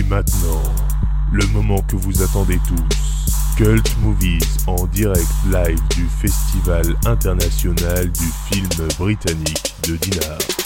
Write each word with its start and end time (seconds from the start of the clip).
Et 0.00 0.02
maintenant, 0.04 0.62
le 1.30 1.46
moment 1.48 1.82
que 1.82 1.94
vous 1.94 2.22
attendez 2.22 2.58
tous. 2.66 3.34
Cult 3.58 3.96
Movies 4.02 4.56
en 4.66 4.86
direct 4.86 5.28
live 5.52 5.80
du 5.94 6.08
Festival 6.22 6.86
international 7.04 8.10
du 8.10 8.30
film 8.50 8.88
britannique 8.98 9.74
de 9.86 9.96
Dinard. 9.96 10.59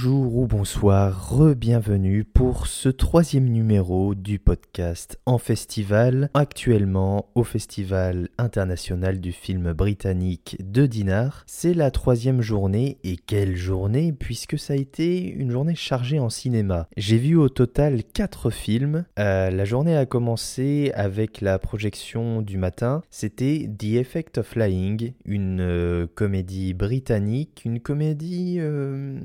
Bonjour 0.00 0.36
ou 0.36 0.46
bonsoir, 0.46 1.30
re-bienvenue 1.36 2.22
pour 2.22 2.68
ce 2.68 2.88
troisième 2.88 3.48
numéro 3.48 4.14
du 4.14 4.38
podcast 4.38 5.18
en 5.26 5.38
festival, 5.38 6.30
actuellement 6.34 7.26
au 7.34 7.42
Festival 7.42 8.28
international 8.38 9.18
du 9.18 9.32
film 9.32 9.72
britannique 9.72 10.56
de 10.60 10.86
Dinard. 10.86 11.42
C'est 11.48 11.74
la 11.74 11.90
troisième 11.90 12.42
journée, 12.42 12.98
et 13.02 13.16
quelle 13.16 13.56
journée, 13.56 14.12
puisque 14.12 14.56
ça 14.56 14.74
a 14.74 14.76
été 14.76 15.28
une 15.28 15.50
journée 15.50 15.74
chargée 15.74 16.20
en 16.20 16.30
cinéma. 16.30 16.86
J'ai 16.96 17.18
vu 17.18 17.34
au 17.34 17.48
total 17.48 18.04
quatre 18.04 18.50
films. 18.50 19.04
Euh, 19.18 19.50
la 19.50 19.64
journée 19.64 19.96
a 19.96 20.06
commencé 20.06 20.92
avec 20.94 21.40
la 21.40 21.58
projection 21.58 22.40
du 22.40 22.56
matin, 22.56 23.02
c'était 23.10 23.68
The 23.76 23.94
Effect 23.94 24.38
of 24.38 24.46
Flying, 24.46 25.14
une 25.24 25.60
euh, 25.60 26.06
comédie 26.14 26.72
britannique, 26.72 27.62
une 27.64 27.80
comédie... 27.80 28.58
euh, 28.60 29.18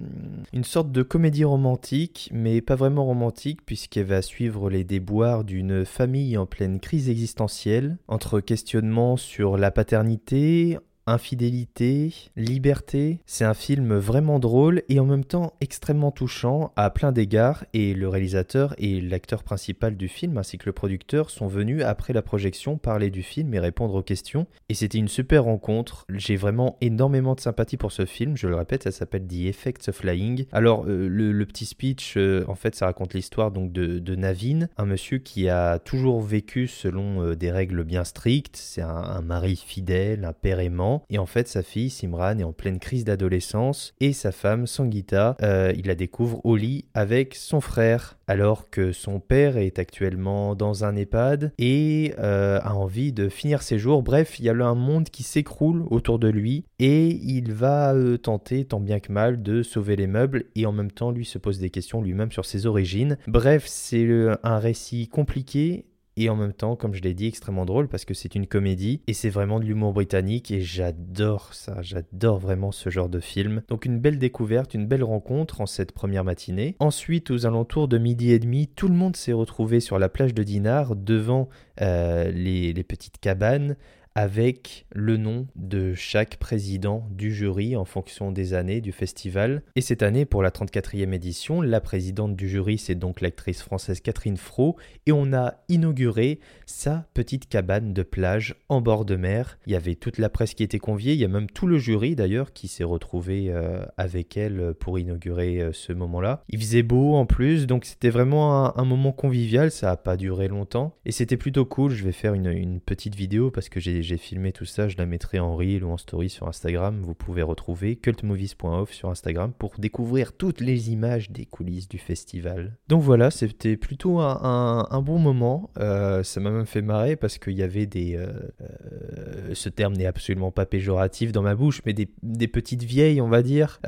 sorte 0.63 0.91
de 0.91 1.03
comédie 1.03 1.43
romantique, 1.43 2.29
mais 2.33 2.61
pas 2.61 2.75
vraiment 2.75 3.05
romantique 3.05 3.65
puisqu'elle 3.65 4.05
va 4.05 4.21
suivre 4.21 4.69
les 4.69 4.83
déboires 4.83 5.43
d'une 5.43 5.85
famille 5.85 6.37
en 6.37 6.45
pleine 6.45 6.79
crise 6.79 7.09
existentielle, 7.09 7.97
entre 8.07 8.39
questionnements 8.39 9.17
sur 9.17 9.57
la 9.57 9.71
paternité, 9.71 10.77
infidélité, 11.05 12.13
liberté. 12.35 13.19
C'est 13.25 13.45
un 13.45 13.53
film 13.53 13.95
vraiment 13.95 14.39
drôle 14.39 14.83
et 14.89 14.99
en 14.99 15.05
même 15.05 15.25
temps 15.25 15.53
extrêmement 15.61 16.11
touchant 16.11 16.71
à 16.75 16.89
plein 16.89 17.11
d'égards 17.11 17.65
et 17.73 17.93
le 17.93 18.07
réalisateur 18.07 18.73
et 18.77 19.01
l'acteur 19.01 19.43
principal 19.43 19.97
du 19.97 20.07
film 20.07 20.37
ainsi 20.37 20.57
que 20.57 20.65
le 20.65 20.71
producteur 20.71 21.29
sont 21.29 21.47
venus 21.47 21.83
après 21.83 22.13
la 22.13 22.21
projection 22.21 22.77
parler 22.77 23.09
du 23.09 23.23
film 23.23 23.53
et 23.53 23.59
répondre 23.59 23.95
aux 23.95 24.01
questions 24.01 24.47
et 24.69 24.73
c'était 24.73 24.97
une 24.97 25.07
super 25.07 25.43
rencontre. 25.43 26.05
J'ai 26.09 26.35
vraiment 26.35 26.77
énormément 26.81 27.35
de 27.35 27.41
sympathie 27.41 27.77
pour 27.77 27.91
ce 27.91 28.05
film, 28.05 28.37
je 28.37 28.47
le 28.47 28.55
répète, 28.55 28.83
ça 28.83 28.91
s'appelle 28.91 29.27
The 29.27 29.45
Effects 29.45 29.89
of 29.89 29.95
Flying. 29.95 30.45
Alors 30.51 30.85
euh, 30.87 31.07
le, 31.07 31.45
petit 31.45 31.65
speech 31.65 32.15
euh, 32.15 32.45
en 32.47 32.55
fait 32.55 32.75
ça 32.75 32.85
raconte 32.85 33.13
l'histoire 33.13 33.51
donc 33.51 33.71
de, 33.71 34.15
Navin, 34.15 34.67
un 34.77 34.85
monsieur 34.85 35.17
qui 35.17 35.49
a 35.49 35.79
toujours 35.79 36.21
vécu 36.21 36.67
selon 36.67 37.21
euh, 37.21 37.35
des 37.35 37.51
règles 37.51 37.83
bien 37.83 38.03
strictes, 38.03 38.55
c'est 38.55 38.81
un 38.81 39.21
mari 39.21 39.55
fidèle, 39.55 40.23
un 40.23 40.33
père 40.33 40.59
aimant 40.59 40.92
et 41.09 41.17
en 41.17 41.25
fait, 41.25 41.47
sa 41.47 41.63
fille, 41.63 41.89
Simran, 41.89 42.37
est 42.39 42.43
en 42.43 42.53
pleine 42.53 42.79
crise 42.79 43.05
d'adolescence. 43.05 43.93
Et 43.99 44.13
sa 44.13 44.31
femme, 44.31 44.67
Sangita, 44.67 45.35
euh, 45.41 45.73
il 45.77 45.87
la 45.87 45.95
découvre 45.95 46.45
au 46.45 46.55
lit 46.55 46.85
avec 46.93 47.35
son 47.35 47.61
frère. 47.61 48.17
Alors 48.27 48.69
que 48.69 48.93
son 48.93 49.19
père 49.19 49.57
est 49.57 49.79
actuellement 49.79 50.55
dans 50.55 50.85
un 50.85 50.95
EHPAD 50.95 51.51
et 51.57 52.13
euh, 52.19 52.59
a 52.63 52.73
envie 52.73 53.11
de 53.11 53.27
finir 53.27 53.61
ses 53.61 53.77
jours. 53.77 54.01
Bref, 54.01 54.39
il 54.39 54.45
y 54.45 54.49
a 54.49 54.53
un 54.53 54.75
monde 54.75 55.09
qui 55.09 55.23
s'écroule 55.23 55.85
autour 55.89 56.19
de 56.19 56.29
lui. 56.29 56.63
Et 56.79 57.09
il 57.09 57.51
va 57.51 57.93
euh, 57.93 58.17
tenter, 58.17 58.65
tant 58.65 58.79
bien 58.79 58.99
que 58.99 59.11
mal, 59.11 59.41
de 59.43 59.61
sauver 59.61 59.95
les 59.95 60.07
meubles. 60.07 60.45
Et 60.55 60.65
en 60.65 60.71
même 60.71 60.91
temps, 60.91 61.11
lui 61.11 61.25
se 61.25 61.37
pose 61.37 61.59
des 61.59 61.69
questions 61.69 62.01
lui-même 62.01 62.31
sur 62.31 62.45
ses 62.45 62.65
origines. 62.65 63.17
Bref, 63.27 63.65
c'est 63.67 64.07
un 64.43 64.59
récit 64.59 65.07
compliqué 65.07 65.85
et 66.15 66.29
en 66.29 66.35
même 66.35 66.53
temps, 66.53 66.75
comme 66.75 66.93
je 66.93 67.01
l'ai 67.01 67.13
dit, 67.13 67.27
extrêmement 67.27 67.65
drôle 67.65 67.87
parce 67.87 68.05
que 68.05 68.13
c'est 68.13 68.35
une 68.35 68.47
comédie 68.47 69.01
et 69.07 69.13
c'est 69.13 69.29
vraiment 69.29 69.59
de 69.59 69.65
l'humour 69.65 69.93
britannique 69.93 70.51
et 70.51 70.61
j'adore 70.61 71.53
ça, 71.53 71.81
j'adore 71.81 72.39
vraiment 72.39 72.71
ce 72.71 72.89
genre 72.89 73.09
de 73.09 73.19
film. 73.19 73.63
Donc 73.67 73.85
une 73.85 73.99
belle 73.99 74.19
découverte, 74.19 74.73
une 74.73 74.87
belle 74.87 75.03
rencontre 75.03 75.61
en 75.61 75.65
cette 75.65 75.91
première 75.91 76.23
matinée. 76.23 76.75
Ensuite, 76.79 77.31
aux 77.31 77.45
alentours 77.45 77.87
de 77.87 77.97
midi 77.97 78.31
et 78.31 78.39
demi, 78.39 78.67
tout 78.67 78.87
le 78.87 78.95
monde 78.95 79.15
s'est 79.15 79.33
retrouvé 79.33 79.79
sur 79.79 79.99
la 79.99 80.09
plage 80.09 80.33
de 80.33 80.43
Dinard 80.43 80.95
devant 80.95 81.49
euh, 81.81 82.31
les, 82.31 82.73
les 82.73 82.83
petites 82.83 83.17
cabanes 83.19 83.75
avec 84.15 84.85
le 84.91 85.17
nom 85.17 85.47
de 85.55 85.93
chaque 85.93 86.37
président 86.37 87.07
du 87.11 87.33
jury 87.33 87.75
en 87.75 87.85
fonction 87.85 88.31
des 88.31 88.53
années 88.53 88.81
du 88.81 88.91
festival. 88.91 89.63
Et 89.75 89.81
cette 89.81 90.03
année, 90.03 90.25
pour 90.25 90.43
la 90.43 90.51
34e 90.51 91.13
édition, 91.13 91.61
la 91.61 91.81
présidente 91.81 92.35
du 92.35 92.47
jury, 92.47 92.77
c'est 92.77 92.95
donc 92.95 93.21
l'actrice 93.21 93.61
française 93.61 94.01
Catherine 94.01 94.37
Fro, 94.37 94.77
et 95.05 95.11
on 95.11 95.33
a 95.33 95.55
inauguré 95.69 96.39
sa 96.65 97.07
petite 97.13 97.47
cabane 97.49 97.93
de 97.93 98.03
plage 98.03 98.55
en 98.69 98.81
bord 98.81 99.05
de 99.05 99.15
mer. 99.15 99.57
Il 99.65 99.73
y 99.73 99.75
avait 99.75 99.95
toute 99.95 100.17
la 100.17 100.29
presse 100.29 100.53
qui 100.53 100.63
était 100.63 100.79
conviée, 100.79 101.13
il 101.13 101.19
y 101.19 101.25
a 101.25 101.29
même 101.29 101.49
tout 101.49 101.67
le 101.67 101.77
jury 101.77 102.15
d'ailleurs 102.15 102.53
qui 102.53 102.67
s'est 102.67 102.83
retrouvé 102.83 103.47
euh, 103.49 103.83
avec 103.97 104.37
elle 104.37 104.73
pour 104.79 104.99
inaugurer 104.99 105.61
euh, 105.61 105.73
ce 105.73 105.93
moment-là. 105.93 106.43
Il 106.49 106.59
faisait 106.59 106.83
beau 106.83 107.15
en 107.15 107.25
plus, 107.25 107.65
donc 107.65 107.85
c'était 107.85 108.09
vraiment 108.09 108.77
un, 108.77 108.83
moment 108.85 109.11
convivial, 109.11 109.71
ça 109.71 109.87
n'a 109.87 109.97
pas 109.97 110.17
duré 110.17 110.47
longtemps, 110.47 110.95
et 111.05 111.11
c'était 111.11 111.37
plutôt 111.37 111.65
cool. 111.65 111.91
Je 111.91 112.03
vais 112.03 112.11
faire 112.11 112.33
une, 112.33 112.47
une 112.47 112.79
petite 112.79 113.15
vidéo 113.15 113.49
parce 113.49 113.69
que 113.69 113.79
j'ai 113.79 114.02
j'ai 114.03 114.17
filmé 114.17 114.51
tout 114.51 114.65
ça, 114.65 114.87
je 114.87 114.97
la 114.97 115.05
mettrai 115.05 115.39
en 115.39 115.55
reel 115.55 115.83
ou 115.83 115.91
en 115.91 115.97
story 115.97 116.29
sur 116.29 116.47
Instagram. 116.47 116.99
Vous 117.01 117.13
pouvez 117.13 117.41
retrouver 117.41 117.95
cultmovies.off 117.95 118.91
sur 118.93 119.09
Instagram 119.09 119.51
pour 119.57 119.73
découvrir 119.79 120.33
toutes 120.33 120.61
les 120.61 120.91
images 120.91 121.31
des 121.31 121.45
coulisses 121.45 121.87
du 121.87 121.97
festival. 121.97 122.77
Donc 122.87 123.01
voilà, 123.01 123.31
c'était 123.31 123.77
plutôt 123.77 124.19
un, 124.19 125.01
bon 125.01 125.19
moment. 125.19 125.71
Euh, 125.79 126.23
ça 126.23 126.39
m'a 126.39 126.51
même 126.51 126.65
fait 126.65 126.81
marrer 126.81 127.15
parce 127.15 127.37
qu'il 127.37 127.53
y 127.53 127.63
avait 127.63 127.85
des... 127.85 128.15
Euh, 128.15 128.27
euh, 128.61 129.53
ce 129.53 129.69
terme 129.69 129.93
n'est 129.93 130.05
absolument 130.05 130.51
pas 130.51 130.65
péjoratif 130.65 131.31
dans 131.31 131.41
ma 131.41 131.55
bouche, 131.55 131.81
mais 131.85 131.93
des, 131.93 132.09
des 132.21 132.47
petites 132.47 132.83
vieilles, 132.83 133.21
on 133.21 133.29
va 133.29 133.41
dire. 133.41 133.79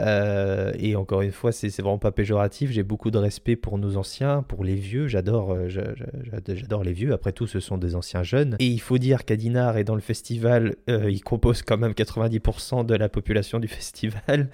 Et 0.78 0.96
encore 0.96 1.22
une 1.22 1.32
fois, 1.32 1.52
c'est 1.52 1.70
vraiment 1.82 1.98
pas 1.98 2.12
péjoratif. 2.12 2.72
J'ai 2.72 2.84
beaucoup 2.84 3.12
de 3.12 3.18
respect 3.18 3.56
pour 3.56 3.78
nos 3.78 3.98
anciens, 3.98 4.44
pour 4.44 4.64
les 4.64 4.76
vieux. 4.76 5.08
J'adore 5.08 5.56
j'adore 5.68 6.84
les 6.84 6.94
vieux. 6.94 7.14
Après 7.14 7.32
tout, 7.32 7.48
ce 7.48 7.60
sont 7.60 7.78
des 7.78 7.96
anciens 7.96 8.24
jeunes. 8.24 8.56
Et 8.60 8.68
il 8.68 8.80
faut 8.80 8.98
dire 8.98 9.26
qu'à 9.26 9.36
Dinard 9.36 9.78
et 9.78 9.84
dans 9.84 9.96
le 9.96 10.02
festival, 10.06 10.76
euh, 10.90 11.10
il 11.12 11.22
compose 11.22 11.62
quand 11.62 11.78
même 11.78 11.92
90% 11.92 12.86
de 12.86 12.96
la 12.96 13.10
population 13.10 13.60
du 13.60 13.68
festival. 13.78 14.50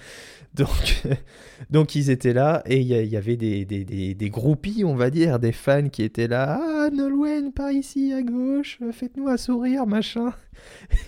Donc, 0.54 1.04
donc 1.70 1.96
ils 1.96 2.10
étaient 2.10 2.34
là 2.34 2.62
et 2.66 2.80
il 2.80 2.88
y, 2.88 3.16
avait 3.16 3.38
des, 3.38 3.64
des, 3.64 3.84
des, 4.16 4.30
groupies, 4.30 4.84
on 4.84 4.96
va 4.96 5.10
dire, 5.10 5.40
des 5.40 5.52
fans 5.54 5.88
qui 5.88 6.04
étaient 6.04 6.28
là. 6.28 6.60
Ah, 6.62 6.90
Nolwenn, 6.90 7.54
par 7.54 7.72
ici 7.72 8.12
à 8.14 8.22
gauche, 8.22 8.80
faites-nous 8.92 9.30
un 9.30 9.38
sourire, 9.38 9.86
machin. 9.86 10.34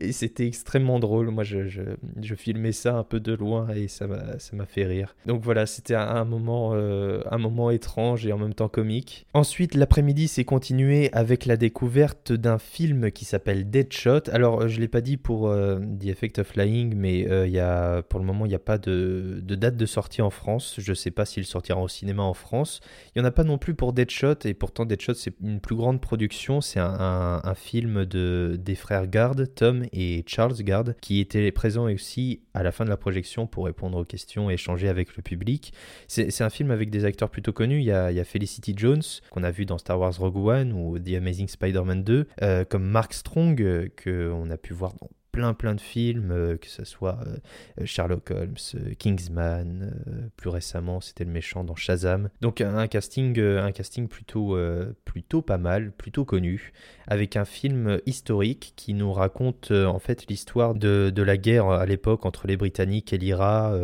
et, 0.00 0.12
c'était 0.12 0.46
extrêmement 0.46 0.98
drôle. 0.98 1.30
Moi, 1.30 1.44
je, 1.44 1.68
je, 1.68 1.82
je, 2.20 2.34
filmais 2.34 2.72
ça 2.72 2.96
un 2.96 3.04
peu 3.04 3.20
de 3.20 3.34
loin 3.34 3.68
et 3.74 3.88
ça 3.88 4.06
m'a 4.06 4.66
fait 4.66 4.84
rire. 4.84 5.14
Donc 5.26 5.42
voilà, 5.42 5.66
c'était 5.66 5.94
un, 5.94 6.08
un, 6.08 6.24
moment, 6.24 6.70
euh, 6.74 7.20
un 7.30 7.38
moment 7.38 7.70
étrange 7.70 8.26
et 8.26 8.32
en 8.32 8.38
même 8.38 8.54
temps 8.54 8.68
comique. 8.68 9.26
Ensuite, 9.34 9.74
l'après-midi 9.74 10.28
s'est 10.28 10.44
continué 10.44 11.10
avec 11.12 11.46
la 11.46 11.56
découverte 11.56 12.32
d'un 12.32 12.58
film 12.58 13.10
qui 13.10 13.24
s'appelle 13.24 13.70
Deadshot. 13.78 14.28
Alors, 14.32 14.66
je 14.66 14.76
ne 14.76 14.80
l'ai 14.80 14.88
pas 14.88 15.00
dit 15.00 15.16
pour 15.16 15.48
euh, 15.48 15.78
The 16.00 16.06
Effect 16.06 16.40
of 16.40 16.48
Flying, 16.48 16.96
mais 16.96 17.30
euh, 17.30 17.46
y 17.46 17.60
a, 17.60 18.02
pour 18.02 18.18
le 18.18 18.26
moment, 18.26 18.44
il 18.44 18.48
n'y 18.48 18.54
a 18.56 18.58
pas 18.58 18.76
de, 18.76 19.40
date 19.40 19.76
de 19.76 19.86
sortie 19.86 20.20
en 20.20 20.30
France. 20.30 20.74
Je 20.78 20.90
ne 20.90 20.94
sais 20.96 21.12
pas 21.12 21.24
s'il 21.24 21.44
sortira 21.44 21.80
au 21.80 21.86
cinéma 21.86 22.24
en 22.24 22.34
France. 22.34 22.80
Il 23.14 23.20
n'y 23.20 23.24
en 23.24 23.28
a 23.28 23.30
pas 23.30 23.44
non 23.44 23.56
plus 23.56 23.74
pour 23.74 23.92
Deadshot, 23.92 24.46
et 24.46 24.54
pourtant 24.54 24.84
Deadshot, 24.84 25.14
c'est 25.14 25.32
une 25.40 25.60
plus 25.60 25.76
grande 25.76 26.00
production. 26.00 26.60
C'est 26.60 26.80
un, 26.80 27.54
film 27.54 28.04
de, 28.04 28.56
des 28.58 28.74
frères 28.74 29.06
Gard, 29.06 29.36
Tom 29.54 29.84
et 29.92 30.24
Charles 30.26 30.56
Gard, 30.62 30.84
qui 31.00 31.20
étaient 31.20 31.52
présents 31.52 31.84
aussi 31.84 32.40
à 32.54 32.64
la 32.64 32.72
fin 32.72 32.84
de 32.84 32.90
la 32.90 32.96
projection 32.96 33.46
pour 33.46 33.66
répondre 33.66 33.98
aux 33.98 34.04
questions 34.04 34.50
et 34.50 34.54
échanger 34.54 34.88
avec 34.88 35.16
le 35.16 35.22
public. 35.22 35.72
C'est 36.08 36.42
un 36.42 36.50
film 36.50 36.72
avec 36.72 36.90
des 36.90 37.04
acteurs 37.04 37.30
plutôt 37.30 37.52
connus. 37.52 37.78
Il 37.78 37.84
y 37.84 37.92
a, 37.92 38.24
Felicity 38.24 38.74
Jones, 38.76 39.02
qu'on 39.30 39.44
a 39.44 39.52
vu 39.52 39.64
dans 39.64 39.78
Star 39.78 40.00
Wars 40.00 40.18
Rogue 40.18 40.36
One 40.36 40.72
ou 40.72 40.98
The 40.98 41.14
Amazing 41.14 41.46
Spider-Man 41.46 42.02
2, 42.02 42.26
euh, 42.42 42.64
comme 42.64 42.84
Mark 42.84 43.14
Strong, 43.14 43.60
euh, 43.68 43.88
qu'on 44.02 44.50
a 44.50 44.56
pu 44.56 44.72
voir 44.72 44.94
dans 45.00 45.08
plein 45.30 45.54
plein 45.54 45.74
de 45.74 45.80
films, 45.80 46.32
euh, 46.32 46.56
que 46.56 46.66
ce 46.66 46.84
soit 46.84 47.18
euh, 47.26 47.84
Sherlock 47.84 48.30
Holmes, 48.30 48.56
Kingsman, 48.98 49.92
plus 50.36 50.48
récemment 50.48 51.00
c'était 51.00 51.24
le 51.24 51.30
méchant 51.30 51.64
dans 51.64 51.76
Shazam. 51.76 52.30
Donc 52.40 52.60
un, 52.60 52.76
un 52.76 52.88
casting, 52.88 53.38
un 53.38 53.70
casting 53.72 54.08
plutôt, 54.08 54.58
plutôt 55.04 55.42
pas 55.42 55.58
mal, 55.58 55.92
plutôt 55.92 56.24
connu, 56.24 56.72
avec 57.06 57.36
un 57.36 57.44
film 57.44 58.00
historique 58.06 58.72
qui 58.74 58.94
nous 58.94 59.12
raconte 59.12 59.70
en 59.70 59.98
fait 59.98 60.26
l'histoire 60.28 60.74
de, 60.74 61.12
de, 61.14 61.22
la 61.22 61.36
guerre 61.36 61.68
à 61.68 61.86
l'époque 61.86 62.26
entre 62.26 62.46
les 62.46 62.56
Britanniques 62.56 63.12
et 63.12 63.18
l'IRA, 63.18 63.78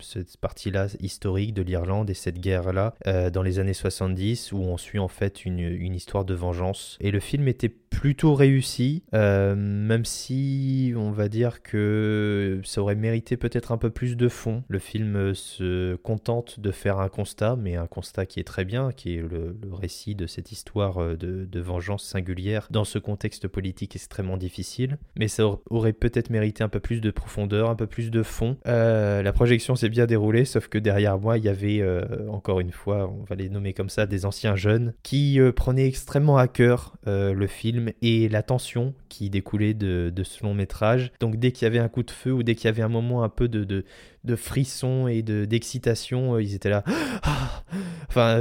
cette 0.00 0.36
partie-là 0.36 0.88
historique 1.00 1.54
de 1.54 1.62
l'Irlande 1.62 2.10
et 2.10 2.14
cette 2.14 2.40
guerre-là 2.40 2.94
dans 3.32 3.42
les 3.42 3.58
années 3.58 3.74
70 3.74 4.52
où 4.52 4.58
on 4.58 4.76
suit 4.76 4.98
en 4.98 5.08
fait 5.08 5.44
une, 5.44 5.58
une, 5.58 5.94
histoire 5.94 6.24
de 6.24 6.34
vengeance. 6.34 6.96
Et 7.00 7.10
le 7.10 7.20
film 7.20 7.48
était 7.48 7.68
plutôt 7.68 8.34
réussi, 8.34 9.02
même 9.12 10.04
si 10.04 10.92
on 10.96 11.10
va 11.10 11.28
dire 11.28 11.62
que 11.62 12.60
ça 12.64 12.80
aurait 12.80 12.94
mérité 12.94 13.36
peut-être 13.36 13.72
un 13.72 13.78
peu 13.78 13.90
plus 13.90 14.16
de 14.16 14.28
fond. 14.28 14.64
Le 14.68 14.78
film 14.78 15.34
se 15.34 15.96
contente 15.96 16.60
de 16.60 16.70
faire 16.70 16.98
un 16.98 17.08
constat, 17.08 17.56
mais 17.56 17.76
un 17.76 17.86
constat 17.86 18.26
qui 18.26 18.40
est 18.40 18.44
très 18.44 18.64
bien, 18.64 18.92
qui 18.92 19.16
est 19.16 19.22
le, 19.22 19.56
récit 19.72 20.14
de 20.14 20.26
cette 20.26 20.52
histoire 20.52 20.98
euh, 20.98 21.16
de, 21.16 21.44
de, 21.44 21.60
vengeance 21.60 22.04
singulière 22.04 22.68
dans 22.70 22.84
ce 22.84 22.98
contexte 22.98 23.48
politique 23.48 23.96
extrêmement 23.96 24.36
difficile. 24.36 24.98
Mais 25.16 25.28
ça 25.28 25.44
aurait 25.70 25.92
peut-être 25.92 26.30
mérité 26.30 26.62
un 26.62 26.68
peu 26.68 26.80
plus 26.80 27.00
de 27.00 27.10
profondeur, 27.10 27.70
un 27.70 27.74
peu 27.74 27.86
plus 27.86 28.10
de 28.10 28.22
fond. 28.22 28.56
Euh, 28.66 29.22
la 29.22 29.32
projection 29.32 29.76
bien 29.88 30.06
déroulée, 30.06 30.44
sauf 30.44 30.68
que 30.68 30.78
derrière 30.78 31.18
moi, 31.18 31.38
il 31.38 31.44
y 31.44 31.48
avait, 31.48 31.80
euh, 31.80 32.04
encore 32.30 32.60
une 32.60 32.72
fois, 32.72 33.08
on 33.08 33.24
va 33.24 33.36
les 33.36 33.48
nommer 33.48 33.72
comme 33.72 33.88
ça, 33.88 34.06
des 34.06 34.26
anciens 34.26 34.56
jeunes 34.56 34.94
qui 35.02 35.38
prenaient 35.54 35.86
extrêmement 35.86 36.38
à 36.38 36.48
cœur 36.48 36.94
le 37.06 37.46
film 37.46 37.90
et 38.02 38.28
la 38.28 38.42
tension 38.42 38.94
qui 39.08 39.30
découlait 39.30 39.74
de, 39.74 40.12
ce 40.22 40.42
long 40.42 40.54
métrage. 40.54 41.12
Donc 41.20 41.36
dès 41.36 41.52
qu'il 41.52 41.66
y 41.66 41.68
avait 41.68 41.78
un 41.78 41.88
coup 41.88 42.02
de 42.02 42.10
feu 42.10 42.32
ou 42.32 42.42
dès 42.42 42.54
qu'il 42.54 42.66
y 42.66 42.68
avait 42.68 42.82
un 42.82 42.88
moment 42.88 43.22
un 43.22 43.28
peu 43.28 43.48
de, 43.48 43.64
de, 43.64 44.36
frissons 44.36 45.06
et 45.08 45.22
d'excitation, 45.22 46.38
ils 46.38 46.54
étaient 46.54 46.70
là. 46.70 46.84
Ah, 47.26 47.64
enfin, 48.08 48.38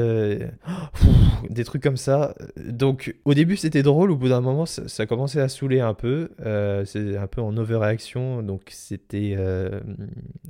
des 1.50 1.64
trucs 1.64 1.84
comme 1.84 1.98
ça. 1.98 2.36
Donc 2.58 3.16
au 3.26 3.34
début 3.34 3.58
c'était 3.58 3.84
drôle, 3.84 4.12
au 4.12 4.18
bout 4.18 4.30
d'un 4.30 4.42
moment 4.42 4.66
ça, 4.66 4.88
ça, 4.88 5.06
commençait 5.06 5.42
à 5.42 5.50
saouler 5.50 5.80
un 5.80 5.94
peu. 5.94 6.30
Euh, 6.46 6.86
c'est 6.86 7.18
un 7.18 7.28
peu 7.28 7.42
en 7.42 7.56
overreaction, 7.58 8.42
donc 8.44 8.64
c'était 8.70 9.36
euh, 9.38 9.80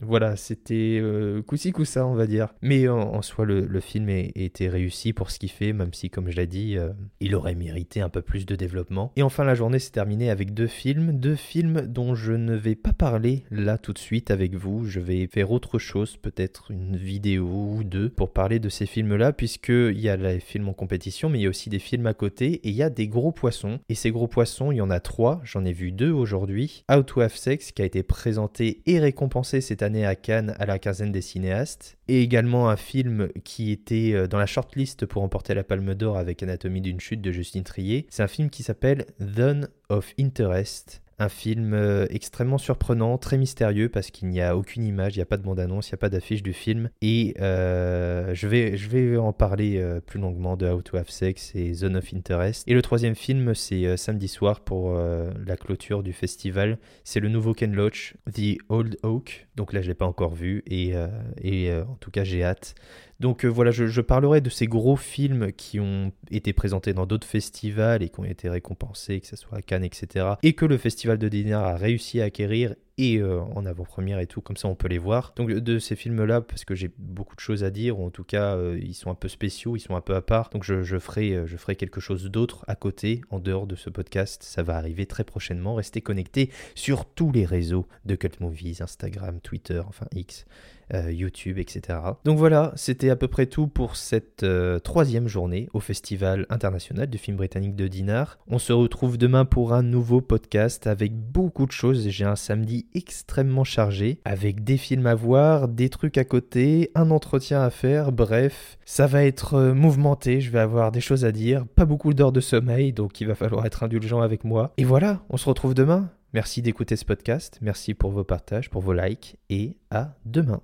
voilà, 0.01 0.35
c'était 0.35 0.82
euh, 0.99 1.41
coup-ci 1.41 1.71
coup-ça 1.71 2.05
on 2.05 2.15
va 2.15 2.27
dire. 2.27 2.53
Mais 2.61 2.87
en, 2.87 3.21
soi 3.21 3.45
le, 3.45 3.79
film 3.79 4.09
était 4.09 4.69
réussi 4.69 5.13
pour 5.13 5.31
ce 5.31 5.39
qu'il 5.39 5.51
fait, 5.51 5.73
même 5.73 5.93
si 5.93 6.09
comme 6.09 6.29
je 6.29 6.35
l'ai 6.35 6.47
dit, 6.47 6.77
euh, 6.77 6.89
il 7.19 7.35
aurait 7.35 7.55
mérité 7.55 8.01
un 8.01 8.09
peu 8.09 8.21
plus 8.21 8.45
de 8.45 8.55
développement. 8.55 9.11
Et 9.15 9.23
enfin 9.23 9.43
la 9.43 9.55
journée 9.55 9.79
s'est 9.79 9.91
terminée 9.91 10.29
avec 10.29 10.53
deux 10.53 10.67
films, 10.67 11.13
deux 11.13 11.35
films 11.35 11.81
dont 11.81 12.15
je 12.15 12.33
ne 12.33 12.55
vais 12.55 12.75
pas 12.75 12.93
parler 12.93 13.43
là 13.51 13.77
tout 13.77 13.93
de 13.93 13.99
suite 13.99 14.31
avec 14.31 14.55
vous. 14.55 14.85
Je 14.85 14.99
vais 14.99 15.27
faire 15.27 15.51
autre 15.51 15.79
chose, 15.79 16.17
peut-être 16.17 16.71
une 16.71 16.97
vidéo 16.97 17.45
ou 17.45 17.83
deux 17.83 18.09
pour 18.09 18.31
parler 18.31 18.59
de 18.59 18.69
ces 18.69 18.85
films-là, 18.85 19.33
puisque 19.33 19.69
il 19.69 19.99
y 19.99 20.09
a 20.09 20.15
les 20.15 20.39
films 20.39 20.69
en 20.69 20.73
compétition, 20.73 21.29
mais 21.29 21.39
il 21.39 21.43
y 21.43 21.45
a 21.47 21.49
aussi 21.49 21.69
des 21.69 21.79
films 21.79 22.07
à 22.07 22.13
côté 22.13 22.53
et 22.53 22.69
il 22.69 22.75
y 22.75 22.83
a 22.83 22.89
des 22.89 23.07
gros 23.07 23.31
poissons. 23.31 23.79
Et 23.89 23.95
ces 23.95 24.11
gros 24.11 24.27
poissons, 24.27 24.71
il 24.71 24.77
y 24.77 24.81
en 24.81 24.89
a 24.89 24.99
trois, 24.99 25.41
j'en 25.43 25.65
ai 25.65 25.73
vu 25.73 25.91
deux 25.91 26.11
aujourd'hui. 26.11 26.83
Out 26.91 27.05
to 27.07 27.21
Have 27.21 27.35
Sex, 27.35 27.71
qui 27.71 27.81
a 27.81 27.85
été 27.85 28.03
présenté 28.03 28.81
et 28.85 28.99
récompensé 28.99 29.61
cette 29.61 29.83
année 29.83 30.05
à 30.05 30.15
Cannes 30.15 30.55
à 30.59 30.65
la 30.65 30.72
quinzaine 30.79 31.11
des 31.11 31.21
cinéastes, 31.21 31.97
et 32.07 32.21
également 32.21 32.69
un 32.69 32.75
film 32.75 33.29
qui 33.43 33.71
était 33.71 34.13
euh, 34.13 34.27
dans 34.27 34.37
la 34.37 34.45
shortlist 34.45 35.05
pour 35.05 35.21
remporter 35.21 35.53
la 35.53 35.63
Palme 35.63 35.93
d'Or 35.95 36.17
avec 36.17 36.43
Anatomie 36.43 36.81
d'une 36.81 36.99
chute 36.99 37.21
de 37.21 37.31
Justine 37.31 37.63
Trier. 37.63 38.07
C'est 38.09 38.23
un 38.23 38.27
film 38.27 38.49
qui 38.49 38.63
s'appelle 38.63 39.05
Zone 39.21 39.69
of 39.89 40.13
Interest 40.19 41.01
un 41.23 41.29
film 41.29 41.73
euh, 41.73 42.05
extrêmement 42.09 42.57
surprenant, 42.57 43.17
très 43.17 43.37
mystérieux 43.37 43.89
parce 43.89 44.11
qu'il 44.11 44.27
n'y 44.27 44.41
a 44.41 44.55
aucune 44.55 44.83
image, 44.83 45.15
il 45.15 45.19
n'y 45.19 45.23
a 45.23 45.25
pas 45.25 45.37
de 45.37 45.43
bande-annonce, 45.43 45.89
il 45.89 45.93
n'y 45.93 45.95
a 45.95 45.97
pas 45.97 46.09
d'affiche 46.09 46.43
du 46.43 46.53
film. 46.53 46.89
Et 47.01 47.33
euh, 47.39 48.33
je, 48.35 48.47
vais, 48.47 48.77
je 48.77 48.89
vais 48.89 49.17
en 49.17 49.33
parler 49.33 49.77
euh, 49.77 49.99
plus 49.99 50.19
longuement 50.19 50.55
de 50.55 50.67
How 50.67 50.81
to 50.81 50.97
Have 50.97 51.09
Sex 51.09 51.55
et 51.55 51.73
Zone 51.73 51.97
of 51.97 52.13
Interest. 52.13 52.67
Et 52.67 52.73
le 52.73 52.81
troisième 52.81 53.15
film, 53.15 53.55
c'est 53.55 53.97
samedi 53.97 54.27
soir 54.27 54.61
pour 54.61 54.93
la 54.93 55.57
clôture 55.57 56.03
du 56.03 56.13
festival. 56.13 56.77
C'est 57.03 57.19
le 57.19 57.29
nouveau 57.29 57.53
Ken 57.53 57.73
Loach, 57.73 58.15
The 58.31 58.57
Old 58.69 58.97
Oak. 59.03 59.47
Donc 59.55 59.73
là, 59.73 59.81
je 59.81 59.87
ne 59.87 59.91
l'ai 59.91 59.95
pas 59.95 60.05
encore 60.05 60.33
vu 60.33 60.63
et, 60.67 60.93
et 61.41 61.73
en 61.73 61.95
tout 61.99 62.11
cas, 62.11 62.23
j'ai 62.23 62.43
hâte 62.43 62.75
donc 63.23 63.45
voilà, 63.45 63.71
je, 63.71 64.01
parlerai 64.01 64.41
de 64.41 64.49
ces 64.49 64.67
gros 64.67 64.97
films 64.97 65.53
qui 65.53 65.79
ont 65.79 66.11
été 66.29 66.51
présentés 66.51 66.93
dans 66.93 67.05
d'autres 67.05 67.25
festivals 67.25 68.03
et 68.03 68.09
qui 68.09 68.19
ont 68.19 68.25
été 68.25 68.49
récompensés, 68.49 69.21
que 69.21 69.27
ce 69.27 69.37
soit 69.37 69.59
à 69.59 69.61
Cannes, 69.61 69.85
etc. 69.85 70.33
Et 70.43 70.51
que 70.51 70.65
le 70.65 70.77
festival 70.77 71.12
de 71.17 71.29
Dinard 71.29 71.65
a 71.65 71.75
réussi 71.75 72.21
à 72.21 72.25
acquérir 72.25 72.75
et 72.97 73.17
euh, 73.17 73.41
en 73.41 73.65
avant-première 73.65 74.19
et 74.19 74.27
tout, 74.27 74.41
comme 74.41 74.57
ça 74.57 74.67
on 74.67 74.75
peut 74.75 74.87
les 74.87 74.97
voir. 74.97 75.33
Donc 75.35 75.51
de 75.51 75.79
ces 75.79 75.95
films-là, 75.95 76.41
parce 76.41 76.65
que 76.65 76.75
j'ai 76.75 76.91
beaucoup 76.97 77.35
de 77.35 77.39
choses 77.39 77.63
à 77.63 77.69
dire, 77.69 77.99
ou 77.99 78.05
en 78.05 78.09
tout 78.09 78.23
cas 78.23 78.55
euh, 78.55 78.79
ils 78.81 78.93
sont 78.93 79.09
un 79.09 79.15
peu 79.15 79.27
spéciaux, 79.27 79.75
ils 79.75 79.79
sont 79.79 79.95
un 79.95 80.01
peu 80.01 80.15
à 80.15 80.21
part, 80.21 80.49
donc 80.49 80.63
je, 80.63 80.99
ferai, 80.99 81.43
je 81.45 81.57
ferai 81.57 81.75
quelque 81.75 81.99
chose 81.99 82.29
d'autre 82.29 82.65
à 82.67 82.75
côté, 82.75 83.21
en 83.29 83.39
dehors 83.39 83.67
de 83.67 83.75
ce 83.75 83.89
podcast, 83.89 84.43
ça 84.43 84.63
va 84.63 84.77
arriver 84.77 85.05
très 85.05 85.23
prochainement, 85.23 85.75
restez 85.75 86.01
connectés 86.01 86.49
sur 86.75 87.05
tous 87.05 87.31
les 87.31 87.45
réseaux 87.45 87.87
de 88.05 88.15
Cult 88.15 88.39
Movies, 88.39 88.81
Instagram, 88.81 89.39
Twitter, 89.41 89.81
enfin 89.87 90.05
X, 90.13 90.45
euh, 90.93 91.11
YouTube, 91.11 91.57
etc. 91.57 91.97
Donc 92.25 92.37
voilà, 92.37 92.73
c'était 92.75 93.09
à 93.09 93.15
peu 93.15 93.29
près 93.29 93.45
tout 93.45 93.67
pour 93.67 93.95
cette 93.95 94.43
euh, 94.43 94.79
troisième 94.79 95.29
journée 95.29 95.69
au 95.73 95.79
Festival 95.79 96.45
international 96.49 97.07
du 97.07 97.17
film 97.17 97.37
britannique 97.37 97.75
de 97.75 97.87
Dinard. 97.87 98.37
On 98.47 98.59
se 98.59 98.73
retrouve 98.73 99.17
demain 99.17 99.45
pour 99.45 99.73
un 99.73 99.81
nouveau 99.81 100.19
podcast 100.19 100.85
avec 100.85 101.15
beaucoup 101.15 101.65
de 101.65 101.71
choses. 101.71 102.09
J'ai 102.09 102.25
un 102.25 102.35
samedi 102.35 102.82
extrêmement 102.93 103.63
chargé 103.63 104.19
avec 104.25 104.63
des 104.63 104.77
films 104.77 105.07
à 105.07 105.15
voir, 105.15 105.67
des 105.67 105.89
trucs 105.89 106.17
à 106.17 106.23
côté, 106.23 106.91
un 106.95 107.11
entretien 107.11 107.61
à 107.61 107.69
faire, 107.69 108.11
bref, 108.11 108.77
ça 108.85 109.07
va 109.07 109.23
être 109.23 109.55
euh, 109.55 109.73
mouvementé, 109.73 110.41
je 110.41 110.51
vais 110.51 110.59
avoir 110.59 110.91
des 110.91 111.01
choses 111.01 111.25
à 111.25 111.31
dire, 111.31 111.65
pas 111.65 111.85
beaucoup 111.85 112.13
d'heures 112.13 112.31
de 112.31 112.41
sommeil, 112.41 112.93
donc 112.93 113.19
il 113.21 113.27
va 113.27 113.35
falloir 113.35 113.65
être 113.65 113.83
indulgent 113.83 114.21
avec 114.21 114.43
moi. 114.43 114.73
Et 114.77 114.83
voilà, 114.83 115.23
on 115.29 115.37
se 115.37 115.49
retrouve 115.49 115.73
demain. 115.73 116.09
Merci 116.33 116.61
d'écouter 116.61 116.95
ce 116.95 117.05
podcast, 117.05 117.59
merci 117.61 117.93
pour 117.93 118.11
vos 118.11 118.23
partages, 118.23 118.69
pour 118.69 118.81
vos 118.81 118.93
likes, 118.93 119.37
et 119.49 119.75
à 119.91 120.15
demain. 120.25 120.61